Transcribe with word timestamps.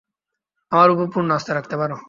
আমার 0.71 0.89
উপর 0.89 1.05
পূর্ণ 1.13 1.29
আস্থা 1.31 1.51
রাখতে 1.53 1.75
পার। 1.77 1.91